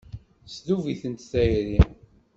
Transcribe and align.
Tesdub-itent 0.45 1.27
tayri. 1.31 1.79